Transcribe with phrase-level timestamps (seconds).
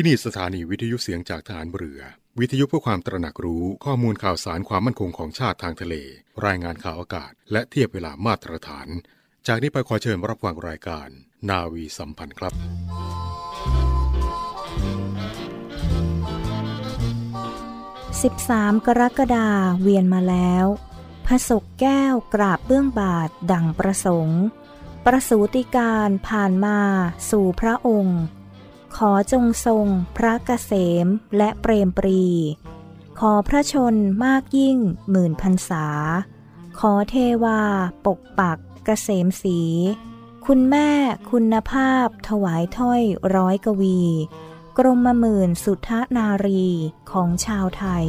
[0.00, 2.00] ที่นี่สถานีวิทยุเสียงจากฐานเรือ
[2.40, 5.94] วิทยุเพื่อความตระหนักรู้ข้อมูลข่าวสารความมั่นคงของชาติทางทะเล
[6.46, 8.88] รายงานข่าวอากาศ และเทียบเวลามาตรฐาน
[9.46, 11.08] จากนี้ไปขอเชิญรับฟังรายการ
[11.50, 12.54] นาวีสัมพันธ์ครับ
[18.22, 19.48] 13 กรกฎา
[19.80, 20.66] เวียนมาแล้ว
[21.26, 24.42] พระศกแก้วกราบเบื้องบาทดังประสงค์
[25.06, 26.78] ประสูติการผ่านมา
[27.30, 28.20] สู่พระองค์
[28.96, 29.86] ขอจงทรง
[30.16, 30.72] พระเกษ
[31.04, 31.06] ม
[31.36, 32.24] และเปรมปรี
[33.20, 34.78] ขอพระชนมากยิ่ง
[35.10, 35.86] หมื่นพรรษา
[36.78, 37.62] ขอเทวา
[38.06, 39.60] ปกปักเกษมสี
[40.46, 40.90] คุณแม่
[41.30, 43.02] คุณภาพถวายถ้อย
[43.36, 44.00] ร้อยกวี
[44.78, 46.66] กรมหมื่นสุทนารี
[47.10, 48.06] ของชาวไทย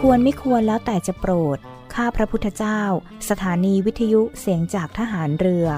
[0.00, 1.58] ควรไม่ควรแล้วแต่จะโปรด
[1.94, 2.80] ข้าพระพุทธเจ้า
[3.28, 5.68] สถานีวิทยุเสียงจากทหารเรือ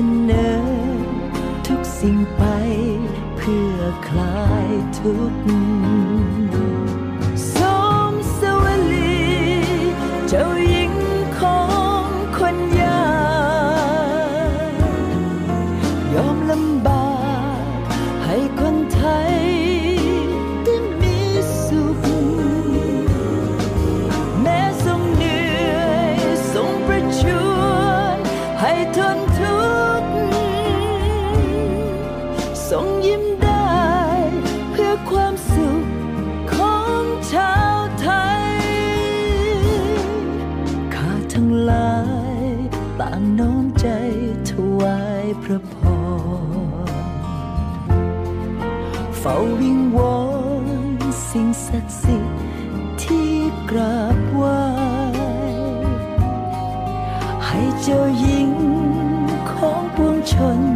[0.00, 0.66] สนอ
[1.66, 2.42] ทุกสิ่งไป
[3.36, 4.68] เพื่อคลาย
[4.98, 6.05] ทุกข์
[51.76, 52.38] ศักดิ์สิทธิ์
[53.02, 53.32] ที่
[53.70, 54.60] กราบไหว้
[57.46, 58.50] ให้เจ้าหญิง
[59.50, 60.75] ของปวงชน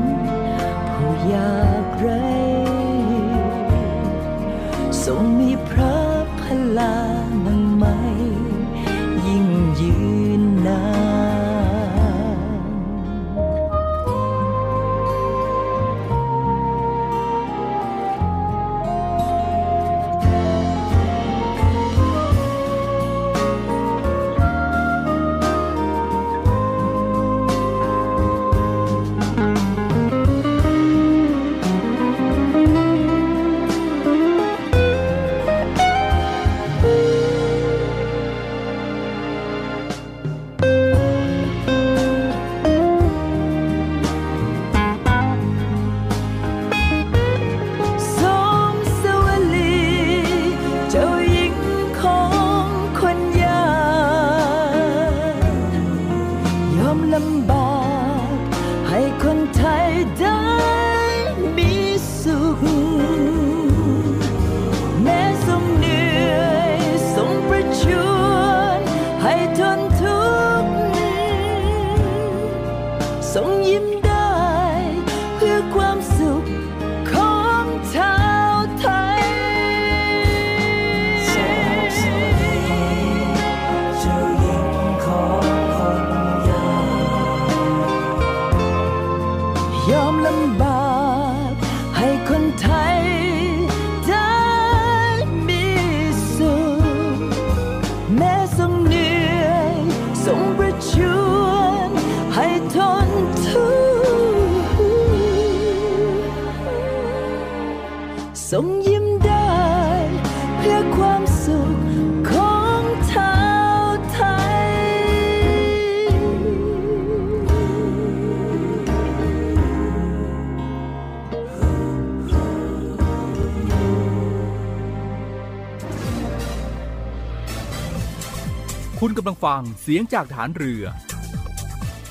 [129.05, 130.85] คุณกำลังฟังเสียงจากฐานเรือ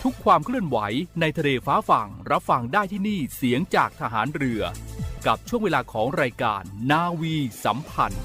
[0.04, 0.78] ทุกความเคลื่อนไหว
[1.20, 4.62] ในทะเลฟ้าฝั่งรับฟังได้ที่นี่เสียงจากทหารเรือ
[5.28, 8.24] กับช่วงเวลาของรายการนาวีสัมพันธ์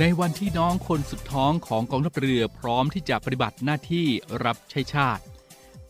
[0.00, 4.06] ในวันที่น้องคนสุดท้องของกองทัพเรือพร้อมที่จะปฏิบัติหน้าที่
[4.44, 5.22] รับใช้ชาติ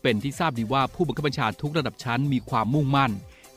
[0.03, 3.13] เป็นที่ทราบดีว่าผู้บังคับบัญชาทุกระดับชั้นมีความมุ่งมั่น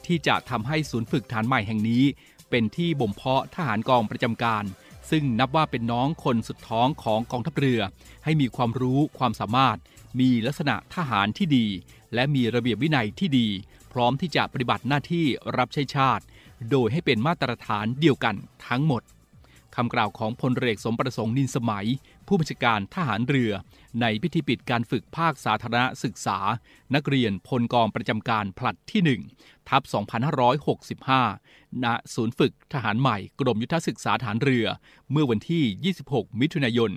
[0.06, 2.04] ที่จะทำให้ศูนย์ฝึกฐานใหม่แห่งนี้
[2.50, 4.66] เป็นที่บ่มเพาะทหารกองประจำการ
[5.10, 7.82] ซึ่งนับว่าเป็นน้องคนสุดท้องของกองทัพเรือ
[8.24, 9.78] ให้มีความรู้ความสามารถ
[10.20, 11.68] มีลักษณะทหารที่ดี
[12.14, 13.48] และมีระเบียบวินัยที่ดี
[13.92, 15.26] พร้อมที่จะปฏิบัติหน้าที่
[15.58, 16.24] รับใช้ชาติ
[16.72, 18.36] โดยให้เป็นมาตรฐานเดียวกัน
[18.68, 19.02] ทั้งหมด
[19.76, 21.88] คำกล่าวของพลเรือเอกสมประสงค์นินสมัย
[22.28, 23.52] ผู้บัญชาการทหารเรือ
[24.02, 26.38] ในพิธีปิดการฝึกภาคสาธารณศึกษา
[26.96, 29.82] นักเรียนพลกองประจำการผลัดที่ 1 ทับ
[31.04, 34.66] 2565 ณ ศูนย์ฝึกทหารใหม่กรมยุทธศึกษาฐานเรือ
[35.12, 36.92] เมื่อวันที่ 26 มิถุนายน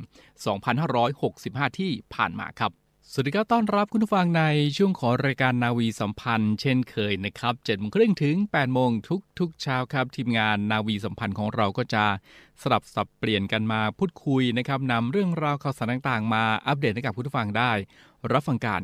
[0.90, 2.72] 2565 ที่ผ่านมาครับ
[3.12, 4.44] สวัสดีครับ ต้อนรับคุณผู้ฟังใน
[4.76, 12.04] ช่วงของรายการนาวีสัมพันธ์ เช่นเคยนะครับ7โมงครึ่งถึง8โมงทุกทุกเช้าครับ ทีมงานนาวีสัมพันธ์ของเราก็จะ
[12.62, 17.72] สลับสับเปลี่ยนกันมาพูดคุยนะครับนำเรื่องราวข่าวสารต่างๆ มาอัปเดตให้กับคุณผู้ฟังได้
[18.32, 18.82] รับฟังกัน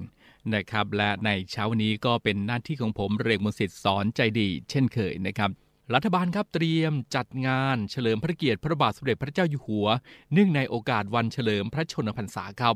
[0.55, 5.53] นะครับ และในเช้านนี้ก็เป็นหน้าที่ของผมเรกมนสิทธิ์สอนใจดี เช่นเคยนะครับ
[5.95, 9.89] รัฐบาลครับเตรียมจัดงานเฉลิมพระเกียรติพระบาทสมเด็จพระเจ้าอยู่หัว
[10.33, 12.75] เนื่องในโอกาสวันเฉลิมพระชนมพรรษาครับ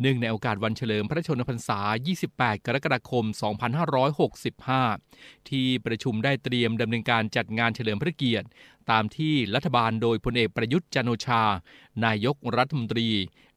[0.00, 1.80] เนื่องในโอกาสวันเฉลิมพระชนมพรรษา
[2.22, 3.24] 28 กรกฎาคม
[4.76, 8.46] 2565 ที่ประชุมได้เตรียมดำเนินการจัดงานเฉลิมพระเกียรติ
[8.90, 11.42] ตามที่รัฐบาลโดยพลเอกประยุทธ์จันโอชา
[12.04, 13.08] นายกรัฐมนตรี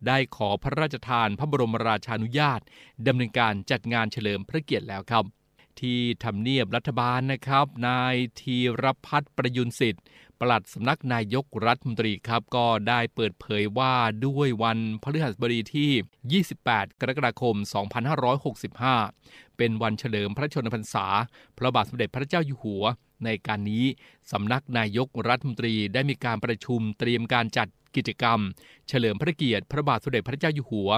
[0.07, 2.61] ได้ขอพระราชทานพระบรมราชานุญาต
[3.07, 5.25] ดำเนินการจัดงานเฉลิมพระเกียรติแล้วครับ
[5.81, 10.03] ที่ทำเนียบรัฐบาลนะครับ นายธีรพัฒน์ประยุนสิทธิ์
[10.39, 13.93] ปลัดสำนักนายกรัฐมนตรีครับ ก็ได้เปิดเผยว่า
[14.25, 17.55] ด้วยวันพฤหัสบดีที่ 28 กรกฎาคม
[18.77, 21.05] 2565 เป็นวันเฉลิมพระชนมพรรษา
[21.57, 22.83] พระบาทสมเด็จพระเจ้าอยู่หัว
[23.25, 23.85] ในการนี้
[24.31, 28.39] สำนักนายกรัฐมนตรีได้มีการประชุมเตรียมการจัด กิจกรรม
[28.87, 30.89] เฉลิมพระเกียรติพระบาทสมเด็จพระเจ้าอยู่หัว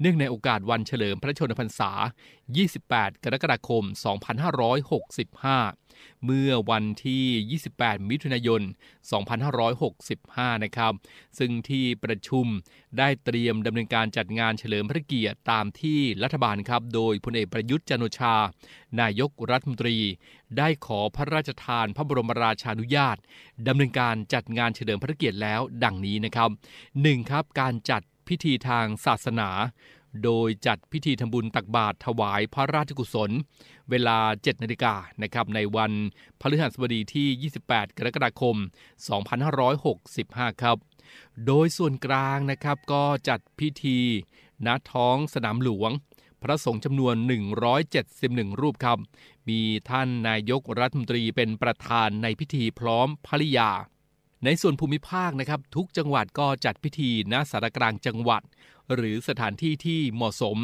[0.00, 1.90] เนื่องในโอกาสวันเฉลิมพระชนมพรรษา
[2.52, 3.88] 28 กรกฎาคม 2565
[6.24, 8.62] เมื่อวันที่ 28 มิถุนายน
[9.82, 10.92] 2565 นะครับ
[11.38, 12.46] ซึ่งที่ประชุม
[12.98, 18.34] ได้เตรียมดำเนินการจัดงานเฉลิมพระเกียรติตามที่รัฐบาลครับ โดยพลเอกประยุทธ์จันทร์โอชา
[19.00, 19.96] นายกรัฐมนตรี
[20.58, 23.16] ได้ขอพระราชทานพระบรมราชานุญาต
[23.66, 26.50] ดำเนินการจัดงานเฉลิมพระเกียรติแล้วดังนี้นะครับ
[26.90, 27.30] 1.
[27.30, 29.48] ครับการจัดพิธีทางศาสนา
[30.24, 33.30] โดยจัดพิธีทำบุญตักบาตรถวายพระราชกุศล
[33.90, 35.92] เวลา 7นาฬิกานะครับในวัน
[36.40, 38.56] พฤหัสบดีที่ 28 กรกฎาคม
[39.78, 40.76] 2565 ครับ
[41.46, 43.98] โดยส่วนกลางนะครับก็จัดพิธี
[44.66, 45.90] ณท้องสนามหลวง
[46.48, 47.14] ระสงฆ์จำนวน
[47.88, 48.98] 171 รูปครับ
[49.48, 49.60] มี
[49.90, 53.70] ท่านนายกรัฐมนตรีเป็นประธานในพิธีพร้อมภริยา
[54.44, 58.42] ในส่วนภูมิภาคนะครับ ทุกจังหวัดก็จัดพิธีณสารกลางจังหวัด
[58.94, 60.58] หรือสถานที่ที่เหมาะสม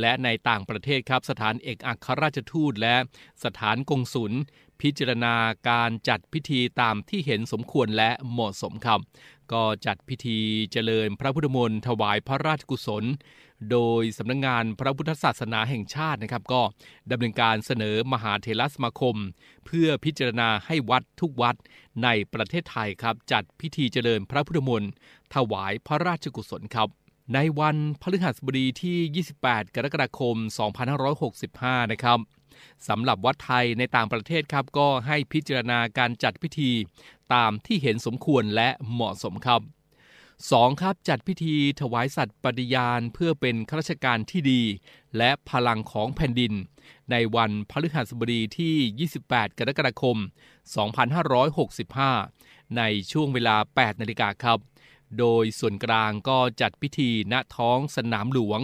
[0.00, 2.96] และในต่างประเทศครับ สถานเอกอัครราชทูตและ
[3.44, 4.32] สถานกงสุล
[4.80, 5.34] พิจารณา
[5.68, 9.00] การจัดพิธีตามที่เห็นสมควรและเหมาะสมครับ
[9.52, 10.38] ก็จัดพิธี
[10.72, 13.04] เจริญพระพุทธมนต์ถวายพระราชกุศล
[13.70, 16.62] โดยสำนักงงานพระพุทธศาสนาแห่งชาตินะครับ ก็
[17.10, 19.16] ดำเนินการเสนอมหาเถรสมาคม
[19.66, 21.56] เพื่อพิจารณาให้วัดทุกวัด
[22.04, 24.90] ในประเทศไทยครับ จัดพิธีเจริญพระพุทธมนต์
[25.34, 26.88] ถวายพระราชกุศลครับ
[27.34, 30.36] ในวันพฤหัสบดีที่ 28 กรกฎาคม
[31.14, 32.18] 2565 นะครับ
[32.88, 36.70] สำหรับวัดไทยในต่างประเทศครับ ก็ให้พิจารณาการจัดพิธี
[37.34, 39.60] ตามที่เห็นสมควรและเหมาะสมครับ
[40.46, 40.80] 2.
[40.80, 44.62] ครับจัดพิธีถวายสัตว์ปฏิญาณเพื่อเป็นข้าราชการที่ดี
[45.16, 46.52] และพลังของแผ่นดิน
[47.10, 50.16] ในวันพฤหัสบดีที่ 28 กรกฎาคม
[51.86, 54.58] 2565 ในช่วงเวลา 8 นาฬิกาครับ
[55.18, 58.60] โดยส่วนกลางก็จัดพิธีณท้องสนามหลวง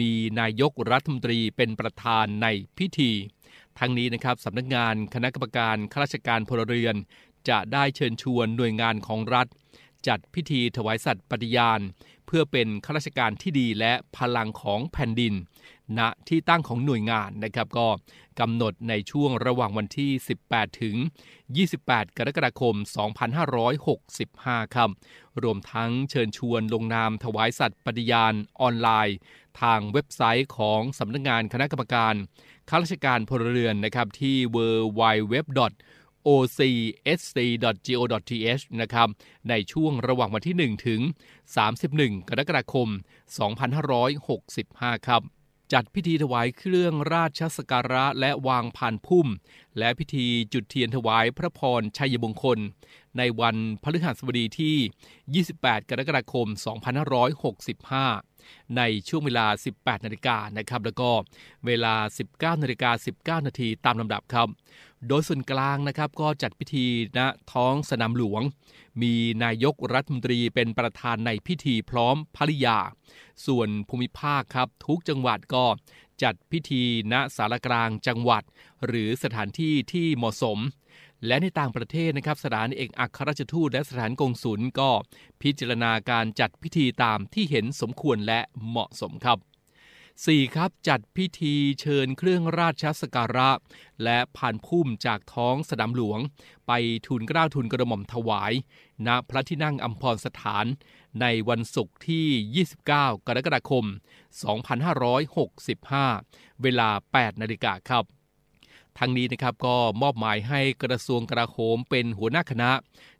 [0.00, 2.46] มีนายกรัฐมนตรีเป็นประธานใน
[2.78, 3.10] พิธี
[3.78, 6.96] ทั้งนี้นะครับสำนักงานคณะกรรมการข้าราชการพลเรือน
[7.48, 9.46] จะได้เชิญชวนหน่วยงานของรัฐ
[10.08, 11.80] จัดพิธีถวายสัตว์ปฏิญาณ
[12.26, 15.34] เพื่อพื่อเป็นข้าราชการที่ดีและพลังของแผ่นดิน
[15.98, 17.88] ณที่ตั้งของหน่วยงานนะครับก็
[18.40, 20.10] กำหนดในช่วงระหว่างวันที่
[20.46, 20.96] 18 ถึง
[21.56, 22.74] 28 กรกฎาคม
[23.94, 24.90] 2565 ครับ
[25.42, 29.16] รวมทั้งเชิญชวนลงนามถวายสัตย์ปฏิญาณออนไลน์
[29.60, 32.14] ทางเว็บไซต์ของสำนักงงานคณะกรรมการ
[32.68, 34.58] ข้าราชการพลเรือนนะครับที่ w
[35.00, 35.34] w w
[36.26, 37.44] ocsc.go.th
[38.80, 39.08] นะครับ
[39.48, 41.00] ในช่วงระหว่างวันที่ 1 ถึง
[41.64, 42.88] 31 กรกฎาคม
[44.32, 45.22] 2565 ครับ
[45.72, 49.28] จัดพิธีถวายเครื่องราชสการะและวางผ่านพุ่ม
[49.78, 52.58] และพิธีจุดเทียนถวายพระพรชัยมงคล
[53.18, 56.46] ในวันพฤหัสบดีที่ 28 กรกฎาคม
[58.02, 61.10] 2565 ในช่วงเวลา 18 นาฬิกานะครับ แล้วก็
[61.66, 61.94] เวลา
[62.30, 62.90] 19 นาฬิกา
[63.40, 64.48] 19 นาทีตามลำดับครับ
[65.08, 66.86] โดยส่วนกลางนะครับก็จัดพิธี
[67.18, 67.20] ณ
[67.52, 68.42] ท้องสนามหลวง
[69.02, 72.78] มีนายกรัฐมนตรีเป็นประธานในพิธีพร้อมภริยา
[73.46, 75.64] ส่วนภูมิภาคครับทุกจังหวัดก็
[76.22, 76.82] จัดพิธี
[77.12, 78.42] ณสารกลางจังหวัด
[78.86, 80.58] หรือสถานที่ที่เหมาะสม
[81.26, 84.90] และในต่างประเทศนะครับสถานเอกอัครราชทูตและสถานกงสุลก็
[85.42, 89.38] พิจารณาการจัดพิธีตามที่เห็นสมควรและเหมาะสมครับ
[90.22, 90.54] 4.
[90.54, 93.50] ครับจัดพิธีเชิญเครื่องราชสการะ
[94.04, 96.18] และผ่านพุ่มจากท้องสนามหลวง
[96.66, 96.72] ไป
[97.06, 98.52] ทูลเกล้าทูลกระหม่อมถวาย
[99.06, 100.66] ณพระที่นั่งอัมพรสถาน
[101.20, 102.88] ในวันศุกร์ที่ 29
[103.26, 103.84] กรกฎาคม
[105.84, 108.04] 2565 เวลา 8 นาฬิกาครับ
[108.98, 112.70] ทั้งนี้นะครับก็มอบหมายให้กระทรวงกลาโหมเป็นหัวหน้าคณะ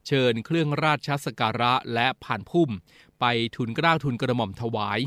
[0.06, 2.70] เชิญเครื่องราชสการะและผ่านพุ่ม
[3.26, 5.00] ไปทุนกล้าทุนกระหม่อมถวาย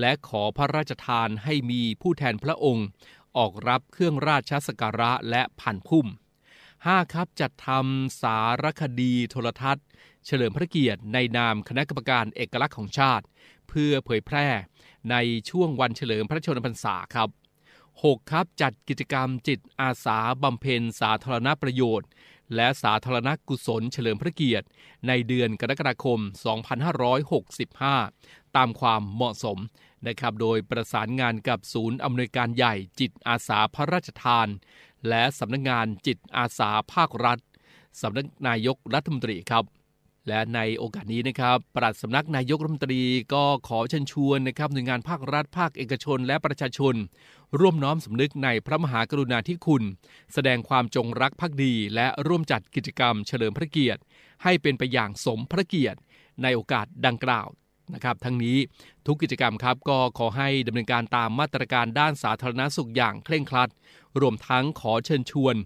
[0.00, 2.86] และขอพระราชทานให้มีผู้แทนพระองค์
[3.36, 6.06] ออกรับเครื่องราชสการะและผ่านพุ่ม
[6.60, 7.12] 5.
[7.12, 9.84] ครับจัดทำสารคดีโทรทัศน์
[10.26, 13.24] เฉลิมพระเกียรติในนามคณะกรรมการเอกลักษณ์ของชาติ
[13.68, 14.46] เพื่อเผยแพร่
[15.10, 15.16] ใน
[15.50, 17.28] ช่วงวันเฉลิมพระชนมพรรษาครับ
[17.82, 18.30] 6.
[18.30, 22.08] ครับจัดกิจกรรมจิตอาสาบำเพ็ญสาธารณประโยชน์
[22.54, 24.66] และสาธารณกุศลเฉลิมพระเกียรติ
[25.08, 26.20] ในเดือนกรกฎาคม
[27.78, 29.58] 2565 ตามความเหมาะสม
[30.06, 34.48] นะครับ โดยประสานงานกับศูนย์อำนวยการใหญ่จิตอาสาพระราชทาน
[35.08, 37.38] และสำนักงงานจิตอาสาภาครัฐ
[38.00, 39.64] สำนักนายกรัฐมนตรีครับ
[40.28, 43.02] และในโอกาสนี้นะครับปลัดสำนักนายกรัฐมนตรี
[43.34, 46.94] ก็ขอเชิญชวนนะครับหน่วยงานภาครัฐภาคเอกชน และประชาชน
[47.60, 49.82] ร่วมน้อมสำนึกในพระมหากรุณาธิคุณ
[50.32, 54.00] แสดงความจงรักภักดี และร่วมจัดกิจกรรมเฉลิมพระเกียรติ
[54.42, 55.98] ให้เป็นไปอย่างสมพระเกียรติ
[56.42, 57.48] ในโอกาสดังกล่าว
[57.94, 58.56] นะครับทั้งนี้
[59.06, 63.70] ทุกกิจกรรมครับก็ขอให้ดำเนินการตามมาตรการด้านสาธารณสุขอย่างเคร่งครัด
[64.20, 65.56] รวมทั้งขอเชิญชวน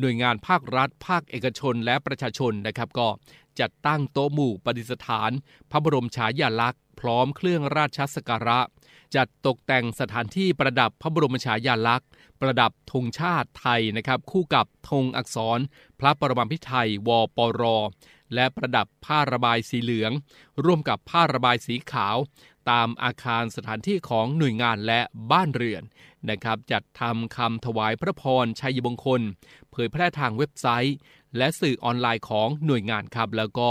[0.00, 3.08] หน่วยงานภาครัฐ ภาคเอกชนและประชาชนนะครับ ก็
[3.60, 5.30] จัดตั้งโต๊ะหมู่ปฏิสถาน
[5.70, 8.60] พระบรมฉายาลักษณ์พร้อมเครื่องราชสักการะ
[9.16, 12.08] จัดตกแต่งสถานที่ประดับพระบรมฉายาลักษณ์
[12.40, 15.58] ประดับธงชาติไทยนะครับ คู่กับธงอักษร
[16.00, 17.62] พระปรมาภิไธยวปร
[18.34, 20.12] และประดับผ้าระบายสีเหลือง
[20.64, 22.16] ร่วมกับผ้าระบายสีขาว
[22.70, 25.00] ตามอาคารสถานที่ของหน่วยงานและ
[25.32, 25.82] บ้านเรือน
[26.30, 29.22] นะครับ จัดทำคำถวายพระพรชัยมงคล
[29.72, 30.96] เผยแพร่ทางเว็บไซต์
[31.36, 33.70] และสื่อออนไลน์ของหน่วยงานครับ แล้วก็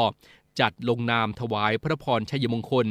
[0.60, 2.88] จัดลงนามถวายพระพรชัยมงคล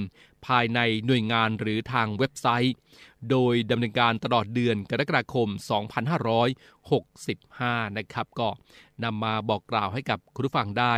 [0.47, 2.75] ภายในหน่วยงานหรือทางเว็บไซต์
[3.31, 5.49] โดยดำเนินการตลอดเดือนกรกฎาคม
[6.73, 8.49] 2565 นะครับก็
[9.05, 10.95] นำมาบอกกล่าวให้กับคุณผู้ฟังได้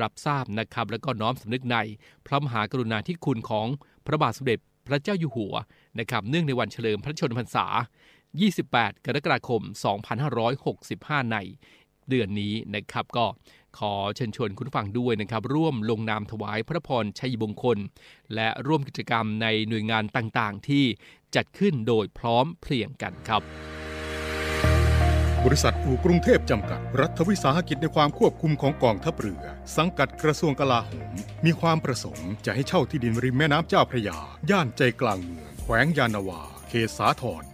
[0.00, 1.76] รับทราบนะครับ แล้วก็น้อมสำนึกใน
[2.26, 3.66] พระมหากรุณาธิคุณของ
[4.06, 5.54] พระบาทสมเด็จพระเจ้าอยู่หัว
[5.98, 7.66] นะครับเนื่องในวันเฉลิมพระชนมพรรษา
[8.42, 9.62] 28 กรกฎาคม
[10.62, 11.36] 2565 ใน
[12.08, 13.26] เดือนนี้นะครับก็
[13.78, 17.78] ขอเชิญชวนคุณฟังด้วยนะครับ ร่วมลงนามถวายพระพรชัยมงคล
[18.34, 20.84] และร่วมกิจกรรมในหน่วยงานต่างๆ ที่
[21.34, 23.42] จัดขึ้นโดยพร้อมเพรียงกันครับ
[25.44, 29.42] บริษัทอู่กรุงเทพจำกัด รัฐวิสาหกิจในความควบคุมของกองทัพเรือ
[29.76, 31.12] สังกัดกระทรวงกลาโหม
[31.44, 34.18] มีความประสงค์จะให้เช่าที่ดินริมแม่น้ำเจ้าพระยา
[34.50, 37.44] ย่านใจกลางเมืองแขวงยานาวา เขตสาทร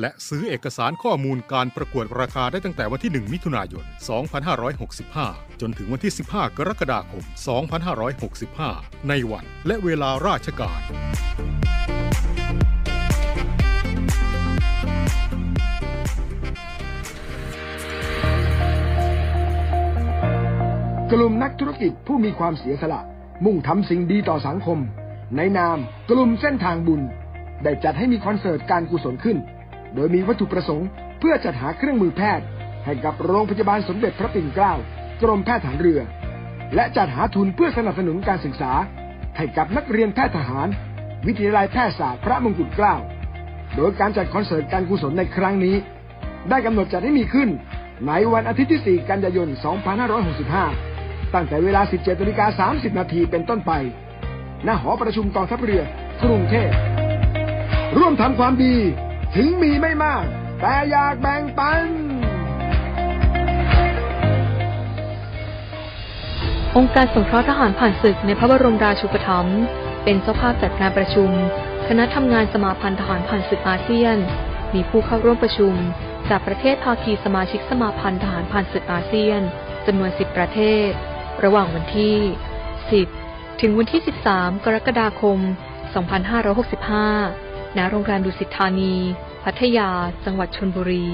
[0.00, 3.84] และซื้อเอกสารข้อมูลการประกวดราคาได้ตั้งแต่วันที่ 1 มิถุนายน
[4.92, 7.24] 2565 จนถึงวันที่ 15 กรกฎาคม
[8.56, 10.80] 2565 ในวันและเวลาราชการ
[21.12, 23.00] กลุ่มนักธุรกิจผู้มีความเสียสละ
[23.44, 24.78] มุ่งทำสิ่งดีต่อสังคม
[25.36, 25.78] ในนาม
[26.10, 27.02] กลุ่มเส้นทางบุญ
[27.62, 29.38] ได้จัดให้มีคอนเสิร์ตการกุศลขึ้น
[29.94, 30.88] โดยมีวัตถุประสงค์
[31.20, 32.46] เพื่อจัดหาเครื่องมือแพทย์
[32.84, 34.74] ให้กับโรงพยาบาลสมเด็จพระปิ่นเกล้า
[35.22, 36.00] กรมแพทย์ฐานเรือ
[36.74, 38.72] และจัดหาทุนเพื่อสนับสนุนการศึกษา
[39.36, 40.68] ให้กับนักเรียนแพทย์ทหาร
[41.26, 42.96] วิทยาลัยแพทยศาสตร์พระมงกุฎเกล้า
[43.76, 45.76] โดยการจัดคอนเสิร์ตการกุศลในครั้งนี้
[46.50, 47.48] ได้กำหนดจัดให้มีขึ้น
[48.06, 49.48] ในวันอาทิตย์ที่ 4 กันยายน
[50.60, 53.72] 2565 ตั้งแต่เวลา 17นาฬิกา30 นาทีเป็นต้นไป
[54.66, 55.82] ณ หอประชุมกองทัพเรือ
[56.24, 56.70] กรุงเทพ
[57.98, 58.74] ร่วมทำความดี
[59.34, 60.24] ถึงมีไม่มาก
[60.60, 61.86] แต่อยากแบ่งปัน
[66.76, 69.60] องค์การสงเคราะห์ทหารผ่านศึกในพระบรมราชูปถัมภ์
[70.04, 71.30] เป็นเจ้าภาพจัดการประชุม
[71.86, 74.16] คณะทำงานสมาพันธ์ทหารผ่านศึกอาเซียน
[74.74, 75.74] มีผู้เข้าร่วมประชุม
[76.30, 79.40] จากประเทศภาคีสมาชิกสมาพันธ์ทหารผ่านศึกอาเซียน
[79.86, 80.88] จำนวน 10 ประเทศ
[81.44, 82.16] ระหว่างวันที่
[82.88, 84.00] 10 ถึงวันที่
[84.32, 85.38] 13 กรกฎาคม
[85.90, 88.94] 2565 ณโรงแรมดุสิตธานี
[89.44, 89.90] พัทยา
[90.24, 91.08] จังหวัดชลบุรี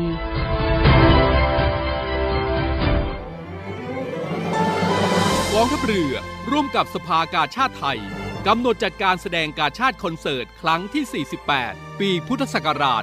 [5.52, 6.14] กองทัพเรือ
[6.50, 8.00] ร่วมกับสภากาชาติไทย
[8.46, 11.24] กำหนดจัดการแสดงกาชาติคอนเสิร์ต ครั้งที่
[11.56, 13.02] 48 ปีพุทธศักราช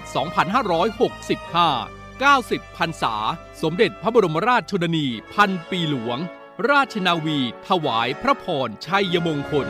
[1.04, 3.16] 2565 90พรรษา
[3.62, 6.18] สมเด็จพระบรมราชชนนี พันปีหลวง
[6.70, 9.70] ราชนาวี ถวายพระพรชัยมงคล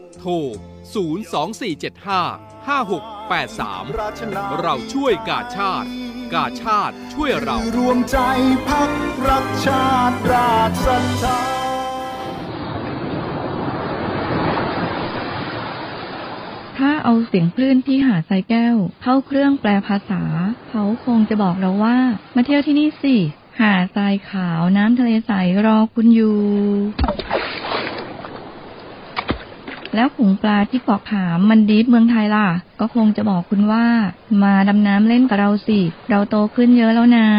[0.21, 5.89] โทร 02475 5683 เราช่วยกาชาติ
[6.33, 8.17] กาชาติช่วยเรา รวมใจ
[8.67, 8.91] พัก
[9.27, 11.39] รักชาติราชศรัทธา
[16.77, 20.23] ถ้าเอาเสียงคลื่นที่หาดทรายแก้ว เข้าเครื่องแปลภาษา
[20.69, 21.97] เขาคงจะบอกเราว่า
[22.35, 23.15] มาเที่ยวที่นี่สิ
[23.59, 25.31] หาดทรายขาวน้ำทะเลใส
[25.65, 26.37] รอคุณอยู่
[29.95, 32.47] แล้วขงปลาที่เกาะขามมันดีฟเมืองไทยล่ะ
[32.79, 33.85] ก็คงจะบอกคุณว่า
[34.43, 37.29] มาดำน้ำเล่นกับเราสิ เราโตขึ้นเยอะแล้วนะ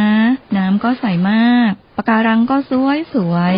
[0.57, 3.57] น้ำก็ใสมากปะการังก็สวยสวย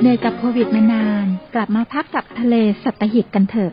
[0.00, 3.72] เหนื่อยกับโควิดมานาน กลับมาพักกับทะเลสัตหิตกันเถอะ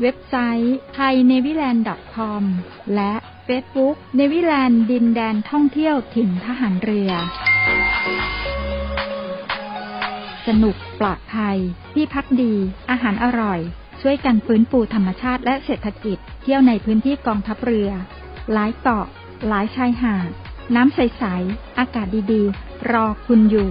[0.00, 2.42] เว็บไซต์ thainewiland.com
[2.94, 3.12] และ
[3.46, 7.10] Facebook เนวิแลนด์ดินแดนท่องเที่ยวถิ่นทหารเรือ
[10.46, 11.58] สนุกปลอดภัย
[11.94, 12.54] ที่พักดี
[12.90, 13.60] อาหารอร่อย
[14.00, 17.90] ช่วยกันฟื้นฟูธรรมชาติและเศรษฐกิจ เที่ยวในพื้นที่กองทัพเรือ
[18.52, 19.06] หลายเกาะ
[19.48, 20.30] หลายชายหาด
[20.74, 23.70] น้ำใส ๆ อากาศดี ๆ รอคุณอยู่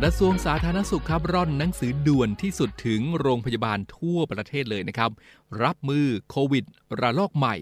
[0.00, 5.10] กระทรวงสาธารณสุขครับร่อนหนังสือด่วนที่สุดถึงโรงพยาบาลทั่วประเทศเลยนะครับ
[5.62, 6.64] รับมือโควิด
[7.00, 7.56] ระลอกใหม่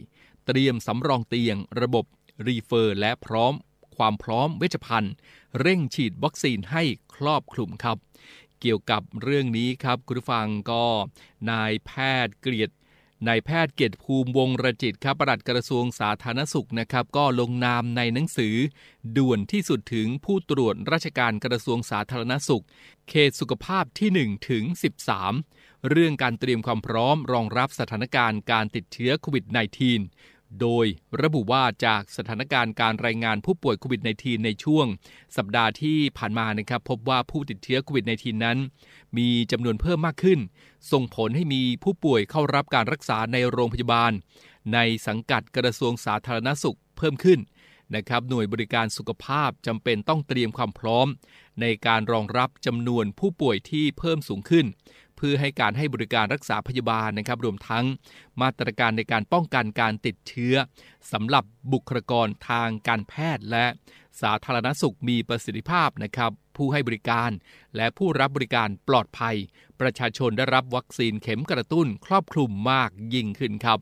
[0.46, 2.04] เตรียมสำรองเตียง ระบบ
[2.46, 3.54] รีเฟอร์ และพร้อม
[3.96, 5.14] ความพร้อมเวชภัณฑ์
[5.60, 6.82] เร่งฉีดวัคซีนให้
[7.14, 7.96] ครอบคลุมครับ
[8.60, 10.84] เกี่ยวกับเรื่องนี้ครับ คุณผู้ฟังก็
[11.50, 11.90] นายแพ
[12.26, 12.70] ทย์เกลียด
[13.28, 18.54] นายแพทย์เกียรติภูมิวงรจิตครับปลัดกระทรวงสาธารณสุขนะครับ ก็ลงนามในหนังสือ
[19.16, 22.64] ด่วนที่สุดถึงผู้ตรวจราชการกระทรวงสาธารณสุข
[23.08, 24.64] เขตสุขภาพที่ 1 ถึง
[25.28, 30.86] 13 เรื่องการเตรียมความพร้อมรองรับสถานการณ์การติดเชื้อโควิด -19 โดย
[31.22, 34.86] ระบุว่าจากสถานการณ์การรายงานผู้ป่วยโควิด -19 ในช่วง
[35.36, 38.58] สัปดาห์ที่ผ่านมานะครับ พบว่าผู้ติดเชื้อโควิด -19 นั้น
[39.18, 40.40] มีจำนวนเพิ่มมากขึ้น
[40.92, 44.12] ส่งผลให้มีผู้ป่วยเข้ารับการรักษาในโรงพยาบาล
[44.74, 47.40] ในสังกัดกระทรวงสาธารณสุขเพิ่มขึ้น
[47.94, 51.06] นะครับหน่วยบริการสุขภาพจำเป็นต้องเตรียมความพร้อม
[51.60, 54.66] ในการรองรับจำนวนผู้ป่วยที่เพิ่มสูงขึ้น
[55.26, 57.84] พื่อให้การให้บริการรักษาพยาบาลนะครับ รวมทั้ง
[58.42, 60.54] มาตรการในการป้องกันการติดเชื้อ
[61.12, 63.66] สำหรับบุคลากรทางการแพทย์และ
[64.22, 67.30] สาธารณสุขมีประสิทธิภาพนะครับ ผู้ให้บริการ
[67.76, 69.36] และผู้รับบริการปลอดภัย
[69.80, 73.78] ประชาชนได้รับวัคซีนเข็มกระตุ้นครอบคลุมมากยิ่งขึ้นครับ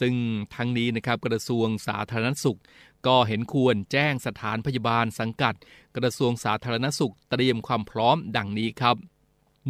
[0.00, 0.14] ซึ่ง
[0.54, 2.60] ทั้งนี้นะครับกระทรวงสาธารณสุข
[3.06, 5.54] ก็เห็นควรแจ้งสถานพยาบาลสังกัด
[5.96, 8.96] กระทรวงสาธารณสุขเตรียมความพร้อมดังนี้ครับ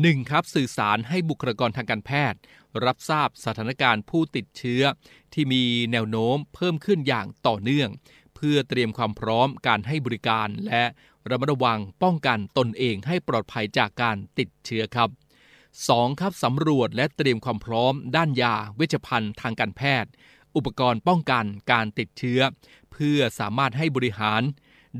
[0.04, 0.30] 1.
[0.30, 2.38] ครับสื่อสารให้บุคลากรทางการแพทย์
[2.84, 4.82] รับทราบสถานการณ์ผู้ติดเชื้อ
[5.32, 7.88] ที่มีแนวโน้มเพิ่มขึ้นอย่างต่อเนื่อง
[8.34, 10.84] เพื่อเตรียมความพร้อมการให้บริการและ
[11.28, 15.10] ระมัดระวังป้องกันตนเองให้ปลอดภัยจากการติดเชื้อครับ
[15.64, 16.20] 2.
[16.20, 20.10] ครับสำรวจและเตรียมความพร้อม ด้านยา เวชภัณฑ์ทางการแพทย์
[20.56, 22.40] อุปกรณ์ป้องกันการติดเชื้อ
[22.92, 24.42] เพื่อสามารถให้บริหาร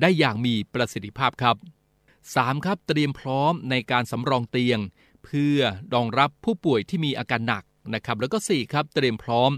[0.01, 1.57] ได้อย่างมีประสิทธิภาพครับ
[2.35, 2.65] 3.
[2.65, 4.79] ครับเตรียมพร้อมในการสำรองเตียง
[5.25, 5.59] เพื่อ
[5.95, 8.73] รองรับผู้ป่วยที่มีอาการหนักนะครับแล้วก็ 4.
[8.73, 9.51] ครับเตรียมพร้อม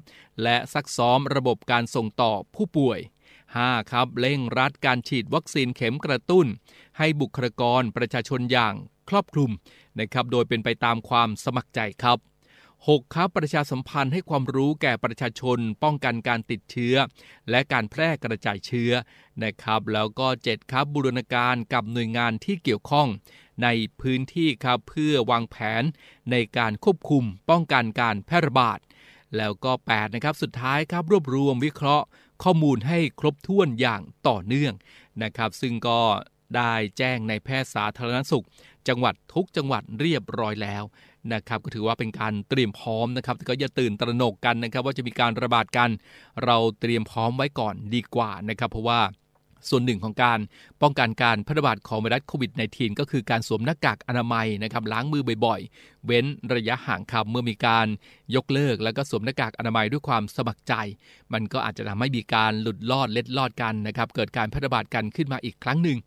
[0.42, 2.98] และซักซ้อมระบบการส่งต่อผู้ป่วย
[3.44, 3.90] 5.
[3.90, 6.46] ครับเร่งรัดการฉีดวัคซีนเข็มกระตุ้น
[6.98, 8.74] ให้บุคลากรประชาชนอย่าง
[9.08, 9.50] ครอบคลุม
[9.98, 12.18] นะครับโดยเป็นไปตามความสมัครใจครับ
[12.86, 13.14] 6.
[13.14, 16.94] ครับประชาสัมพันธ์ให้ความรู้แก่ประชาชน ป้องกันการติดเชื้อ
[17.50, 18.92] และการแพร่กระจายเชื้อ
[19.44, 23.08] นะครับแล้วก็ 7 ครับบูรณาการกับหน่วยงานที่เกี่ยวข้อง
[23.62, 23.68] ใน
[24.00, 25.82] พื้นที่ครับเพื่อวางแผน
[26.30, 28.78] ในการควบคุม ป้องกันการแพร่ระบาด
[29.36, 32.06] แล้วก็ 8 นะครับสุดท้ายครับรวบรวมวิเคราะห์
[32.42, 34.74] ข้อมูลให้ครบถ้วนอย่างต่อเนื่อง
[35.22, 36.00] นะครับซึ่งก็
[36.56, 38.44] ได้แจ้งในแพทย์สาธารณสุข
[38.88, 40.82] จังหวัดทุกจังหวัดเรียบร้อยแล้ว
[41.34, 45.90] นะครับก็ถือว่าเป็นการเตรียมพร้อมนะครับก็อย่าตื่นตระหนกกันนะครับ ว่าจะมีการระบาดกัน
[46.44, 49.00] เราเตรียมพร้อมไว้ก่อนดีกว่านะครับ เพราะว่า
[49.68, 50.38] ส่วนหนึ่งของการ
[50.82, 57.86] ป้องกันการแพร่ระบาดของไวรัสโควิด -19 ก็คือการสวมหน้ากากอนามัยนะครับล้างมือบ่อยๆ เว้นระยะห่างครับเมื่อมีการ
[58.34, 60.74] ยกเลิก แล้วก็สวมหน้ากากอนามัยด้วยความสมัครใจ
[61.32, 65.98] มันก็อาจจะทำให้มีการหลุดลอดเล็ดลอดกันนะครับเกิดการแพร่ระบาดกันขึ้นมาอีกครั้งหนึ่ง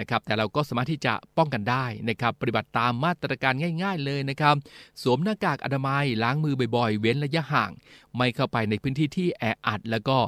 [0.00, 4.54] นะครับแต่เราก็สามารถที่จะป้องกันได้นะครับปฏิบัติตามมาตรการง่าย ๆ เลยนะครับ
[5.02, 7.70] สวมหน้ากากอนามัยล้างมือบ่อยๆ เว้นระยะห่าง
[8.16, 10.18] ไม่เข้าไปในพื้นที่ที่แออัดแล้วก็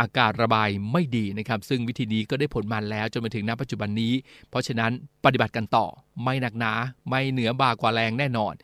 [0.00, 4.12] อากาศระบายไม่ดีนะครับ ซึ่งวิธีนี้ก็ได้ผลมาแล้วจนมาถึงณปัจจุบันนี้
[4.48, 4.92] เพราะฉะนั้น
[5.24, 5.86] ปฏิบัติกันต่อ
[6.22, 6.72] ไม่หนักหนา
[7.08, 8.54] ไม่เหนือบากว่าแรงแน่นอน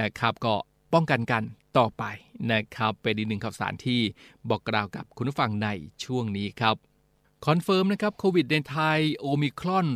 [0.00, 0.54] นะครับ ก็
[0.92, 1.42] ป้องกันกัน
[1.78, 2.04] ต่อไป
[2.52, 4.00] นะครับเป็นอีกหนึ่งข่าวสารที่
[4.48, 5.68] บอกกล่าวกับคุณผู้ฟังใน
[6.04, 6.76] ช่วงนี้ครับ
[7.46, 9.86] คอนเฟิร์มนะครับโควิดในไทยโอมิครอน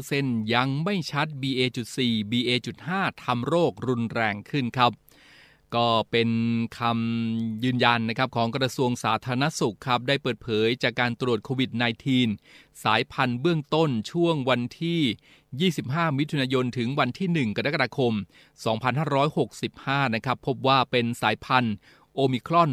[0.00, 1.98] 100%ยังไม่ชัด BA.4
[2.30, 4.90] BA.5 ทำโรครุนแรงขึ้นครับ
[5.76, 6.30] ก็เป็น
[6.78, 11.70] คำยืนยันนะครับของกระทรวงสาธารณสุขครับได้เปิดเผยจากการตรวจโควิด
[12.26, 18.12] -19 สายพันธุ์เบื้องต้นช่วงวันที่ 25 มิถุนายนถึงวันที่ 1 กรกฎาคม
[19.34, 21.74] 2565 นะครับพบว่าเป็นสายพันธุ์
[22.14, 22.70] โอมิครอน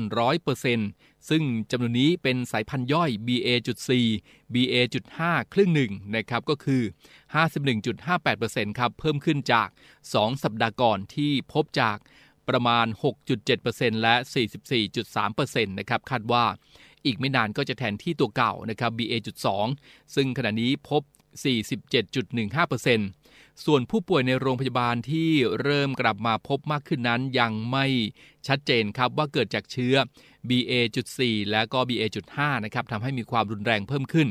[0.64, 3.92] 100%ซึ่งจำนวนนี้เป็นสายพันธุ์ย่อย BA.4
[4.54, 5.20] BA.5
[5.54, 6.82] ครึ่งหนึ่งนะครับก็คือ
[8.00, 9.68] 51.58%ครับเพิ่มขึ้นจาก
[10.06, 11.98] 2 สัปดาห์ก่อนที่พบจาก
[12.50, 12.86] ประมาณ
[13.44, 14.16] 6.7%และ
[14.96, 16.46] 44.3%นะครับคาดว่า
[17.06, 19.48] อีกไม่นานก็จะแทนที่ตัวเก่านะครับ BA.2
[20.16, 21.02] ซึ่งขณะนี้พบ
[22.74, 25.30] 47.15%ส่วนผู้ป่วยในโรงพยาบาลที่
[25.62, 27.86] เริ่มกลับมาพบมากขึ้นนั้นยังไม่
[28.48, 29.96] ชัดเจนครับว่าเกิดจากเชื้อ
[30.50, 34.28] BA.4 และก็ BA.5 นะครับทำให้มีความรุนแรงเพิ่มขึ้น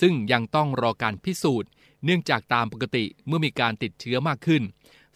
[0.00, 1.70] ซึ่งยังต้องรอการพิสูจน์
[2.04, 4.62] เนื่องจากตามปกติเมื่อมีการติดเชื้อมากขึ้น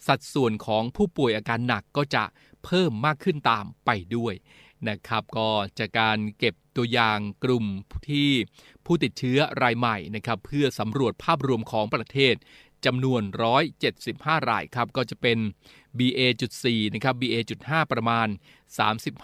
[0.07, 2.23] สัดส่วนของผู้ป่วยอาการหนักก็จะ
[2.65, 4.33] เพิ่มมากขึ้นตามไปด้วย
[4.89, 7.65] นะครับ ก็จากการเก็บตัวอย่างกลุ่ม
[8.09, 8.29] ที่
[8.85, 12.35] ผู้ติดเชื้อรายใหม่นะครับ เพื่อสำรวจภาพรวมของประเทศ
[12.85, 13.21] จำนวน
[13.85, 15.37] 175 รายครับ ก็จะเป็น
[15.99, 18.27] BA.4 นะครับ BA.5 ประมาณ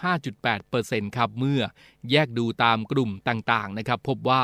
[0.10, 1.62] 35.8%ครับ เมื่อ
[2.12, 4.44] แยกดูตามกลุ่มต่าง ๆ นะครับ พบว่า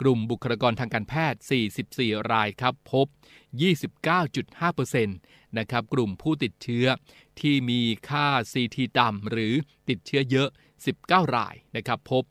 [0.00, 1.40] กลุ่มบุคลากรทางการแพทย์
[1.84, 3.06] 44 รายครับ พบ
[4.24, 6.86] 29.5% นะครับกลุ่มผู้ติดเชื้อ
[7.40, 9.54] ที่มีค่า CT ต่ำหรือ
[9.88, 10.48] ติดเชื้อเยอะ
[10.92, 12.22] 19 รายนะครับพบ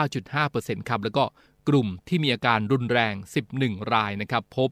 [0.00, 1.24] 29.5%ครับแล้วก็
[1.68, 3.14] กลุ่มที่มีอาการรุนแรง
[3.54, 4.70] 11 รายนะครับพบ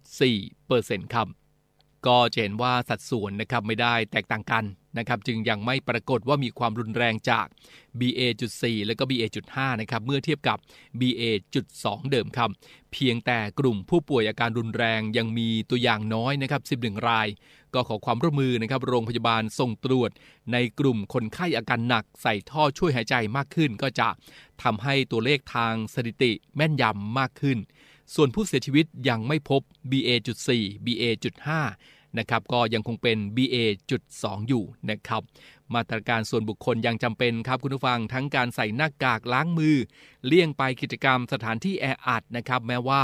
[0.00, 1.26] 36.4%ครับ
[2.06, 4.64] ก็จะเห็นว่าสัดส่วนนะครับไม่ได้แตกต่างกัน
[4.98, 7.46] นะครับจึงยังไม่ปรากฏว่ามีความรุนแรงจาก
[8.00, 10.58] BA.4 และก็ BA.5 นะครับเมื่อเทียบกับ
[11.00, 12.50] BA.2 เดิมครับ
[12.92, 17.28] เพียงแต่กลุ่มผู้ป่วยอาการรุนแรงยังมีตัวอย่างน้อยนะครับ 11 ราย
[17.74, 20.10] ก็ขอความร่วมมือนะครับโรงพยาบาลส่งตรวจ
[20.52, 24.08] ในกลุ่มคนไข้อาการหนักใส่ท่อช่วยหายใจมากขึ้น ก็จะ
[24.62, 27.58] ทำให้ตัวเลขทางสถิติแม่นยำมากขึ้น
[28.14, 30.50] ส่วนผู้เสียชีวิตยังไม่พบ BA.4
[30.86, 31.48] BA.5
[32.18, 35.22] นะครับก็ยังคงเป็น BA.2 อยู่นะครับ
[35.74, 39.76] มาตรการส่วนบุคคลยังจำเป็นครับคุณผู้ฟังทั้งการใส่หน้ากากล้างมือ
[40.26, 43.02] เลี่ยงไปกิจกรรมสถานที่แออัดนะครับแม้ว่า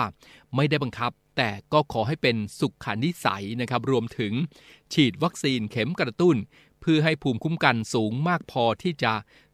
[0.57, 4.33] ไม่ได้บังคับ แต่ก็ขอให้เป็นสุขนิสัยนะครับรวมถึง
[4.93, 6.37] ฉีดวัคซีนเข็มกระตุ้น
[6.81, 9.13] เพื่อให้ภูมิคุ้มกันสูงมากพอที่จะ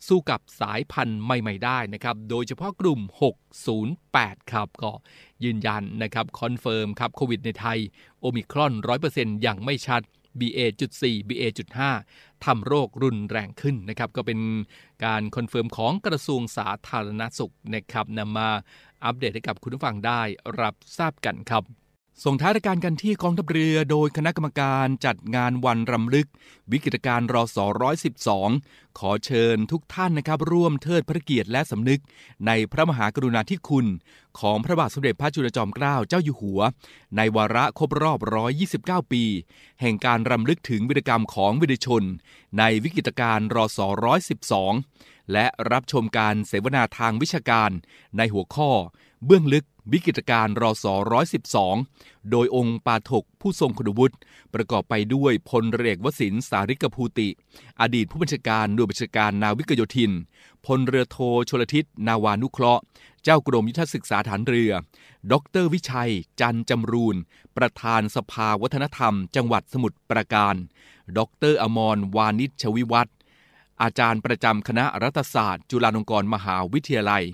[0.08, 3.00] สู้กับสายพันธุ์ใหม่ ๆ ได้นะครับ โดยเฉพาะกลุ่ม
[3.76, 4.92] 608 ครับ ก็
[5.44, 7.78] ยืนยันนะครับ คอนเฟิร์มครับโควิดในไทย
[8.20, 8.72] โอมิครอน
[9.08, 10.02] 100%อย่างไม่ชัด
[10.40, 11.80] BA.4 BA.5
[12.44, 14.40] ทำโรครุนแรงขึ้นนะครับ ก็เป็น
[15.04, 18.48] การคอนเฟิร์มของกระทรวงสาธารณสุขนะครับนำมา
[19.04, 20.20] อัปเดตให้กับคุณผู้ฟังได้
[20.60, 21.64] รับทราบกันครับ
[22.24, 26.28] ส่งท้ายรายการกันที่กองทัพเรือโดยคณะกรรมการจัดงานวันรำลึก
[26.72, 27.66] วิกฤตการณ์ ร.ศ.
[28.32, 32.00] 112ขอเชิญทุกท่านนะครับ ร่วมเทิดพระเกียรติและสำนึก
[32.46, 33.86] ในพระมหากรุณาธิคุณ
[34.38, 36.60] ของพระบาทสมเด็จพระจุลจอมเกล้าเจ้าอยู่หัว
[37.16, 38.18] ในวาระครบรอบ
[38.66, 39.24] 129 ปี
[39.80, 42.04] แห่งการรำลึกถึงวิรกรรมของวิรชน
[42.58, 43.86] ในวิกฤตการรอสอ
[44.60, 47.70] 112และรับชมการเสวนาทางวิชาการ
[48.16, 48.70] ในหัวข้อ
[49.26, 50.94] เบื้องลึกวิกฤตการรอสอ
[51.62, 54.16] 112โดยองค์ปาถกผู้ทรงคุณวุฒิ
[54.54, 57.28] ประกอบไปด้วยพลเรือเอกวสินสาริกภูติ
[57.80, 60.12] อดีตผู้บัญชาการหน่วยบัญชาการนาวิกโยธิน
[60.66, 62.82] พลเรือโทชลทิศนาวานุเคราะห์
[63.24, 64.72] เจ้ากรมยุทธศึกษาฐานเรือ
[65.32, 67.16] ดรวิชัย จันจำรูน
[67.56, 70.54] ประธานสภาวัฒนธรรม จังหวัดสมุทรปราการ
[71.18, 73.14] ดรอมรวานิชวิวัฒน์
[73.82, 77.24] อาจารย์ประจำคณะรัฐศาสตร์ จุฬาลงกรณ์มหาวิทยาลัย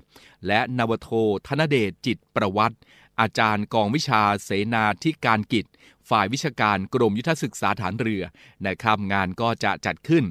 [0.47, 1.11] และนวโท
[1.47, 2.77] ธนเดชจิตประวัติ
[3.21, 5.67] อาจารย์กองวิชาเสนาธิการกิจ
[6.11, 8.23] ฝ่ายวิชาการกรมยุทธศึกษาฐานเรือ
[8.67, 10.25] นะครับงานก็จะจัดขึ้น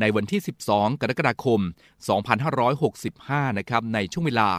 [0.00, 1.60] ในวันที่ 12 กรกฎาคม
[2.78, 4.50] 2565 นะครับในช่วงเวลา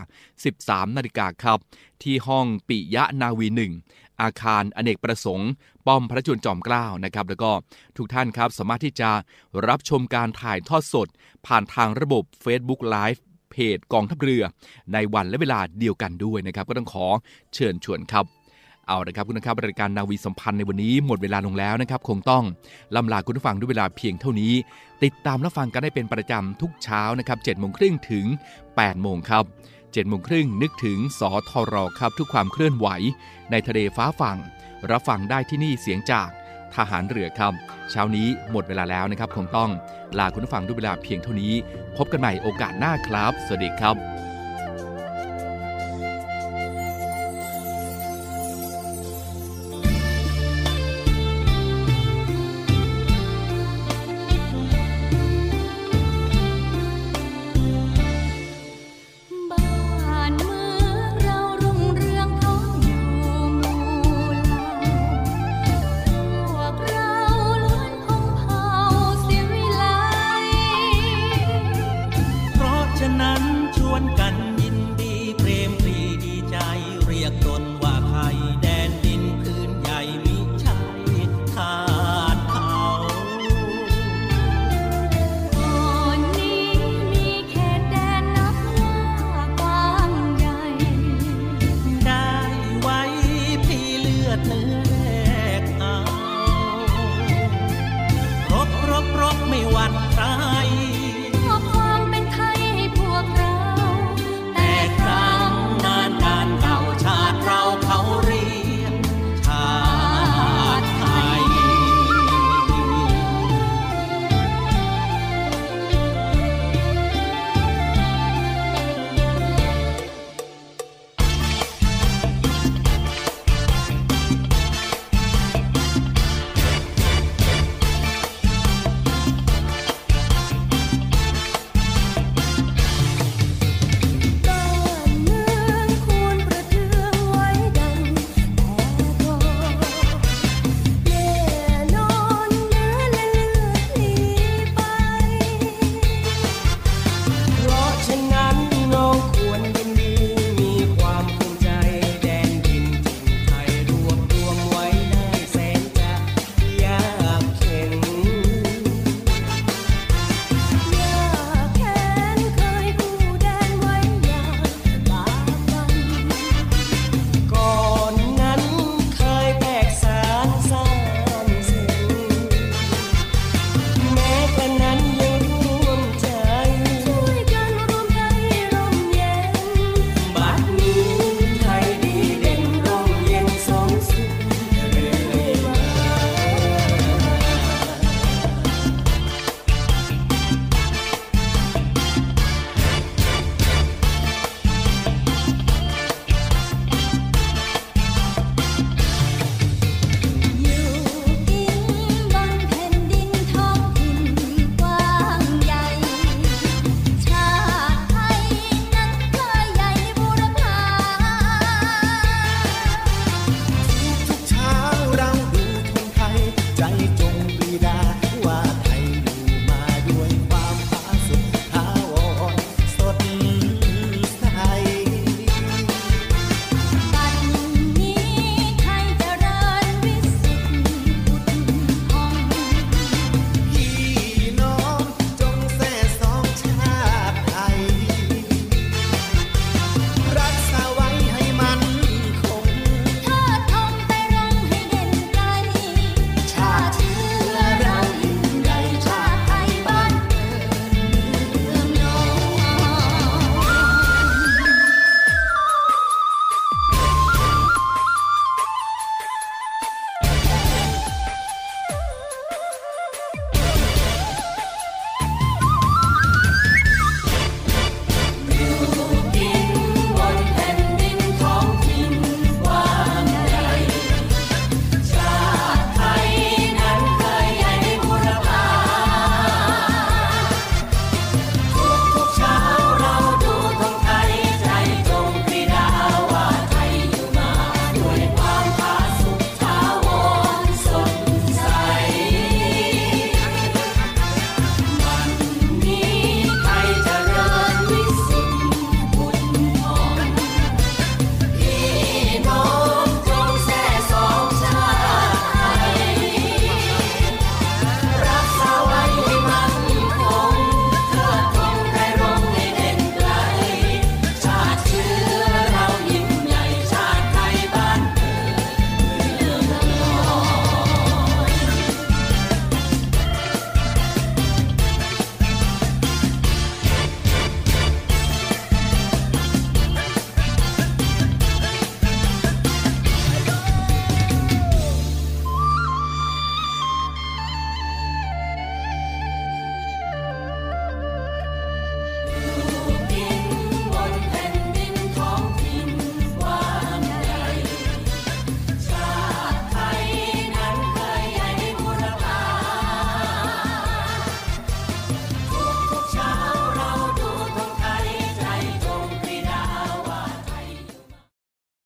[0.44, 1.60] 13 นาฬิกาครับ
[2.04, 3.72] ที่ห้องปิยะนาวีหนึ่ง
[4.22, 5.50] อาคารอเนกประสงค์
[5.88, 7.52] ป้อมพระจุลจอมเกล้านะครับ แล้วก็
[7.98, 9.10] ทุกท่านครับ สามารถที่จะ
[9.68, 11.08] รับชมการถ่ายทอดสด
[11.48, 13.20] ผ่านทางระบบ Facebook Live
[13.52, 14.44] เพจกองทัพเรือ
[14.94, 17.06] ในวันและเวลาเดียวกันด้วยนะครับ ก็ต้องขอ
[17.54, 18.26] เชิญชวนครับ
[18.88, 22.44] เอาละครับคุณนะครับรายการนาวีสัมพันธ์ในวันนี้หมดเวลาลงแล้วนะครับ คงต้อง
[22.96, 24.54] ลำลาคุณผู้ฟังด้วยเวลาเพียงเท่านี้
[25.04, 28.26] ติดตามรับฟังกันได้เป็นประจำทุกเช้านะครับ7โมงครึ่งถึง
[28.66, 29.44] 8โมงครับ
[29.94, 32.88] 7โมงครึ่งนึกถึงสทรครับทุกความเคลื่อนไหว
[33.52, 34.38] ในทะเลฟ้าฝั่ง
[34.92, 36.30] รับฟังได้ที่นี่เสียงจาก
[36.76, 37.54] ทหารเรือครับ
[37.92, 39.70] เช้านี้หมดเวลาแล้วนะครับ คงต้อง
[40.18, 41.54] ลาคุณผู้ฟังด้วยเวลาเพียงเท่านี้
[41.98, 44.25] พบกันใหม่โอกาสหน้าครับ สวัสดีครับ